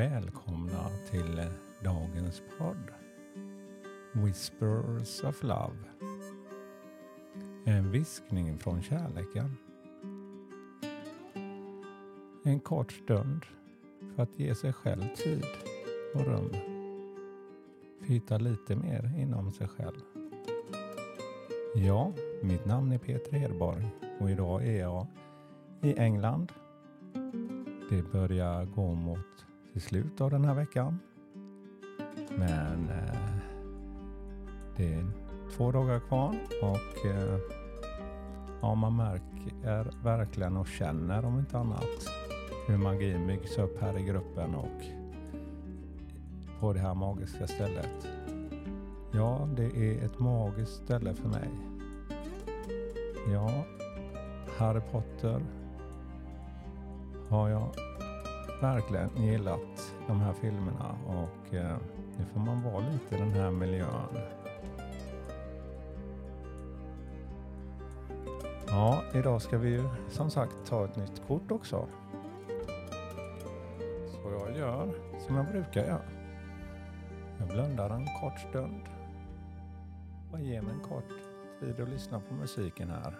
[0.00, 1.42] välkomna till
[1.84, 2.90] dagens podd
[4.12, 5.76] Whispers of Love.
[7.64, 9.56] En viskning från kärleken.
[12.44, 13.44] En kort stund
[14.16, 15.44] för att ge sig själv tid
[16.14, 16.50] och rum.
[17.98, 20.00] För att hitta lite mer inom sig själv.
[21.74, 23.88] Ja, mitt namn är Peter Hedborg
[24.20, 25.06] och idag är jag
[25.82, 26.52] i England.
[27.90, 30.98] Det börjar gå mot till slut av den här veckan.
[32.28, 33.40] Men eh,
[34.76, 35.06] det är
[35.56, 37.38] två dagar kvar och eh,
[38.60, 42.10] ja, man märker verkligen och känner om inte annat
[42.66, 44.84] hur magin byggs upp här i gruppen och
[46.60, 48.08] på det här magiska stället.
[49.12, 51.48] Ja, det är ett magiskt ställe för mig.
[53.32, 53.64] Ja,
[54.58, 55.42] Harry Potter
[57.28, 57.89] har jag
[58.60, 61.76] verkligen gillat de här filmerna och eh,
[62.18, 64.18] nu får man vara lite i den här miljön.
[68.66, 71.86] Ja, idag ska vi ju som sagt ta ett nytt kort också.
[74.06, 74.92] Så jag gör
[75.26, 76.02] som jag brukar göra.
[77.38, 78.84] Jag blundar en kort stund
[80.32, 81.10] och ger mig en kort
[81.60, 83.14] tid att lyssna på musiken här.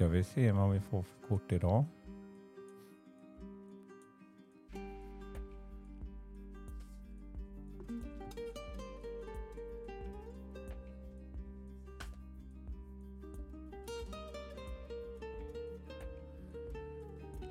[0.00, 1.84] Ska vi se vad vi får för kort idag.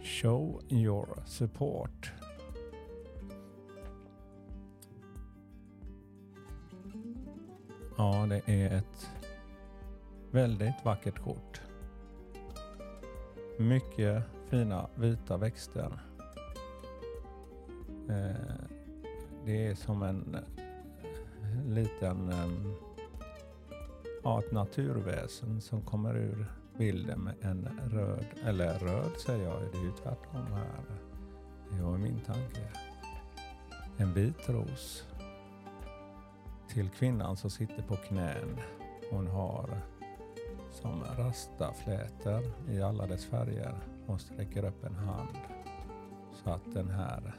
[0.04, 2.12] Show your support.
[7.98, 9.10] Ja, det är ett
[10.32, 11.69] väldigt vackert kort.
[13.60, 16.00] Mycket fina vita växter.
[18.10, 18.66] Eh,
[19.46, 22.74] det är som en eh, liten ehm,
[24.24, 26.46] ja, ett naturväsen som kommer ur
[26.78, 30.84] bilden med en röd, eller röd säger jag, det är ju tvärtom här.
[31.72, 32.62] Det var min tanke.
[33.98, 35.06] En vit ros
[36.70, 38.60] till kvinnan som sitter på knän.
[39.12, 39.82] Hon har
[40.72, 43.76] som rastaflätor i alla dess färger.
[44.08, 45.38] och sträcker upp en hand
[46.34, 47.36] så att den här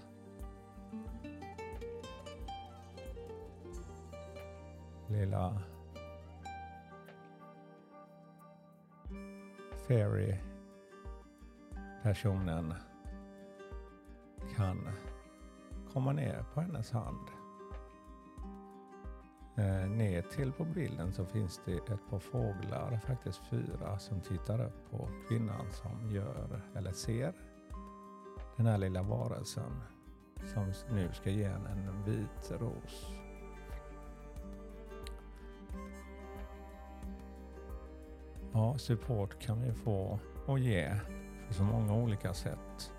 [5.09, 5.63] lilla
[9.89, 12.75] fairy-personen
[14.57, 14.89] kan
[15.93, 17.40] komma ner på hennes hand.
[19.57, 24.61] Eh, ner till på bilden så finns det ett par fåglar, faktiskt fyra, som tittar
[24.61, 27.33] upp på kvinnan som gör, eller ser,
[28.57, 29.83] den här lilla varelsen
[30.55, 33.07] som nu ska ge henne en vit ros.
[38.53, 40.95] Ja, support kan vi få och ge
[41.49, 42.93] på så många olika sätt.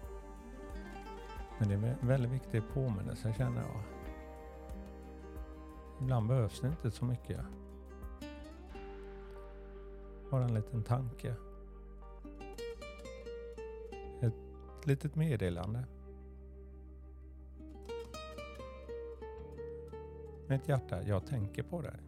[1.59, 4.00] Men det är en väldigt viktig påminnelse känner jag.
[6.01, 7.39] Ibland behövs det inte så mycket.
[10.29, 11.35] Bara en liten tanke.
[14.21, 15.85] Ett litet meddelande.
[20.47, 21.99] Mitt hjärta, jag tänker på dig.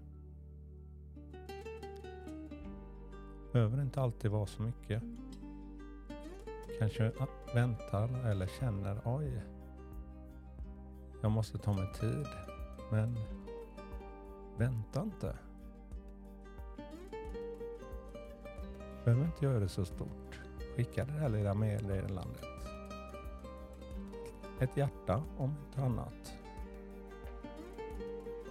[3.53, 5.03] behöver inte alltid vara så mycket.
[6.79, 7.11] Kanske
[7.53, 9.43] väntar eller känner, oj,
[11.21, 12.27] jag måste ta mig tid.
[12.91, 13.17] Men
[14.57, 15.35] vänta inte.
[19.03, 20.41] Behöver inte göra det så stort.
[20.75, 22.45] Skicka det här lilla meddelandet.
[24.59, 26.33] Ett hjärta om inte annat.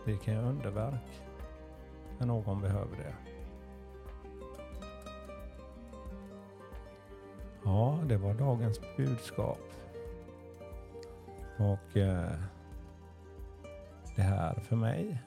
[0.05, 1.23] Det kan göra underverk
[2.19, 3.15] när någon behöver det.
[7.65, 9.61] Ja, det var dagens budskap.
[11.59, 12.33] Och eh,
[14.17, 15.23] det här för mig,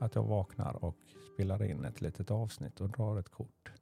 [0.00, 0.96] att jag vaknar och
[1.34, 3.72] spelar in ett litet avsnitt och drar ett kort.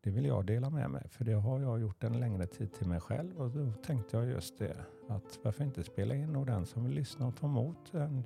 [0.00, 2.88] Det vill jag dela med mig, för det har jag gjort en längre tid till
[2.88, 4.76] mig själv och då tänkte jag just det,
[5.08, 8.24] att varför inte spela in och den som vill lyssna och ta emot den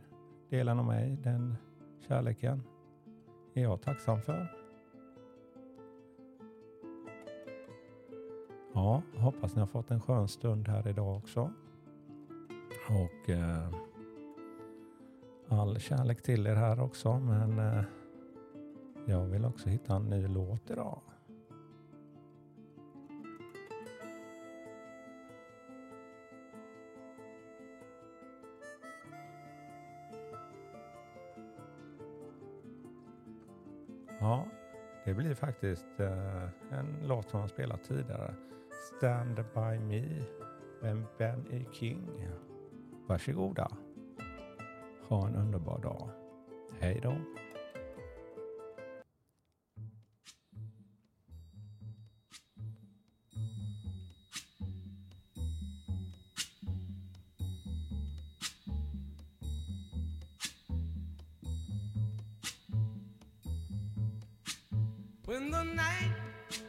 [0.48, 1.56] delen av mig, den
[2.08, 2.62] kärleken,
[3.54, 4.60] är jag tacksam för.
[8.74, 11.52] Ja, hoppas ni har fått en skön stund här idag också.
[12.88, 13.89] Och eh,
[15.60, 17.84] all kärlek till er här också men eh,
[19.06, 21.00] jag vill också hitta en ny låt idag.
[34.20, 34.46] Ja,
[35.04, 38.34] det blir faktiskt eh, en låt som han spelat tidigare.
[38.96, 40.24] Stand by me
[40.82, 41.64] med Ben E.
[41.72, 42.28] King.
[43.06, 43.70] Varsågoda.
[45.10, 46.08] Ha en underbar dag.
[46.80, 47.14] Hej då.
[65.26, 66.62] When the night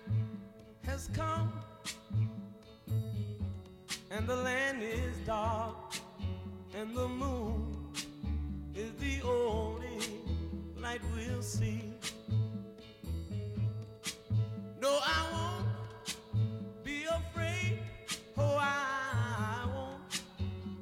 [0.83, 1.51] has come
[4.11, 5.75] and the land is dark
[6.75, 7.70] and the moon
[11.15, 11.93] we'll see.
[14.81, 17.79] No, I won't be afraid.
[18.37, 20.21] Oh, I won't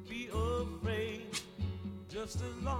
[0.08, 1.26] be afraid
[2.08, 2.79] just as long